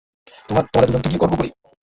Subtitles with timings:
[0.49, 1.49] তোমাদের দুজনকে নিয়ে গর্ব করি।